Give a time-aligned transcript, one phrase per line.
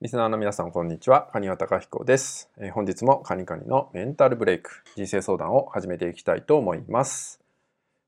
[0.00, 1.28] リスナーの皆さん、こんにちは。
[1.32, 7.40] カニワタカヒコです、えー、本日もカニカニのメンタルブレイク、人生相談を始めていきたいと思います。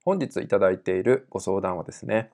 [0.04, 2.30] 本日いただいているご相談はですね、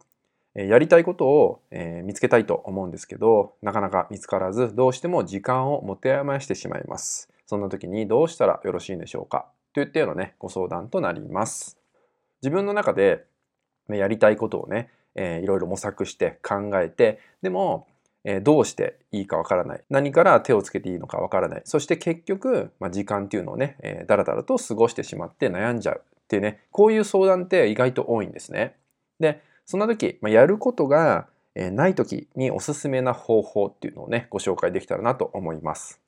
[0.55, 7.31] えー、やりたいことを、えー、見つけたいと思うんですけど、なかなか見つからず、どうしても時間を持て余してしまいます。
[7.47, 9.47] そんな時にどうしたらよろしいんでしょうか？
[9.73, 11.79] といったようなね、ご相談となります。
[12.43, 13.25] 自分の中で
[13.89, 17.87] やりたいことをね、えー、いろいろ模索して考えて、でも、
[18.29, 19.85] えどうしていいかわからない。
[19.89, 21.63] 何から手をつけていいのかわからない。
[21.65, 28.75] そして結局、まあ、時間っていうのをね、えー、だらだらと過ごしてしまって悩んじゃうっていうね、こういう相談って意外と多いんですね。
[29.21, 36.01] で、そんな時、まあ、やることがない時におすすめな方法っていうのをね、ご紹介できたらなと思います。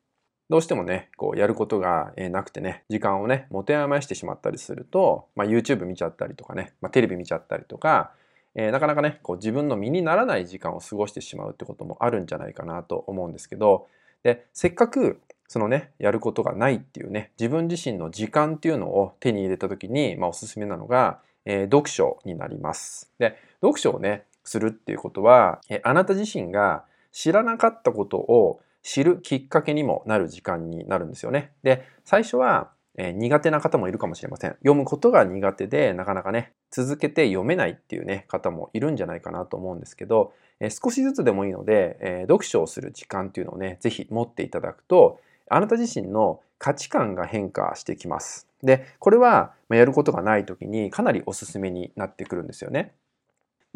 [0.51, 8.13] どうしてもね、こうやることがなくてね、時間をね、持て余してしまったりすると、まあ、YouTube 見ちゃったりとかね、まあ、テレビ見ちゃったりとか、
[8.59, 13.87] えー、なかなかねこう自分の身にならない時間を過ごしてしまうってこともあるんじゃないかなと思うんですけど
[14.25, 23.13] でせっかくそのねやることがないっていうね自分自身の時間っていうのを手に入れた時に、まあ、おすすめなのが、えー、読書になります。
[23.21, 31.53] で読書をねするっていうことは、えー、あなた自身が知らなかったことを知るきっかけにもなる時間になるんですよね。
[31.63, 34.51] で最初はえー、苦手な方もいるかもしれません。
[34.51, 48.49] 読むことが苦手でなかなかね、続けて読めないっていうね、方もいるんじゃないかなと思うんですけど、えー、少しずつでもいいので、えー、読書をする時間っていうのをね、ぜひ持っていただくと、あなた自身の価値観が変化してきます。
[48.63, 52.93] で、これはやることがない時にかなりおすすめになってくるんですよね。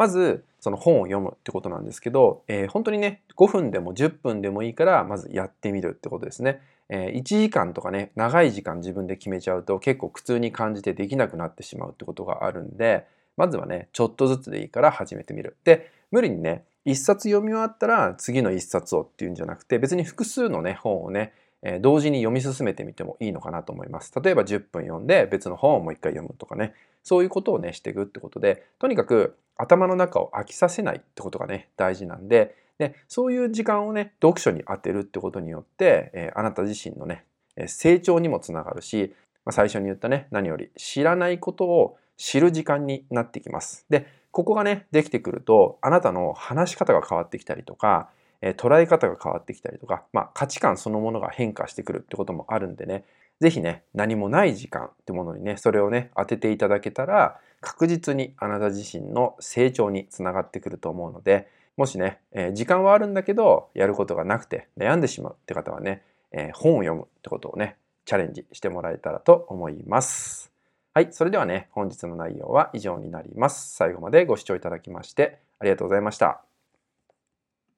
[0.02, 6.60] まず、その本を読むってことなんですけど、えー、本当にね、5分でも10分でもいいから、まずやってみるってことですね。
[6.88, 15.56] えー、1時間とかね、長い時間自分で決めちゃうと結構苦痛に感じてできなくなってしまうってことがあるんで、まずはね、ちょっとずつでいいから始めてみる。
[15.62, 24.12] で、無理にね、一冊読み終わったら次の一冊をっていうんじゃなくて、別に複数のね、本をね、え、同時に読み進めてみてもいいのかなと思います。
[24.20, 37.24] 例えば10分読んで別の本をもう一回読むとかね、そういうことをね、していくってことで、とにかく頭の中を飽きさせないってことがね、大事なんで、でそういう時間をね、読書に当てるってことによって、え、あなた自身のね、
[37.66, 39.14] 成長にもつながるし、
[39.44, 43.84] まあ、最初に言ったね、何より知らないことを知る時間になってきます。
[43.88, 48.08] で、ここがね、できてくると、あなたの話し方が変わってきたりとか、
[48.50, 53.04] 捉え方が変わってきたりとか、まあ、価値観そのものが変化してくるってこともあるんでね、
[53.40, 66.02] ぜひね、何もない時間ってものにね、それをね、当てていただけたら、確実にあなた自身の成長につながってくると思うので、もしね、えー、時間はあるんだけど、やることがなくて悩んでしまうって方はね、
[66.32, 70.52] えー、本を読むってことをね、チャレンジしてもらえたらと思います。
[70.94, 73.74] はい、それではね、本日の内容は以上になります。
[73.74, 76.51] 最後までご視聴いただきましてありがとうございました。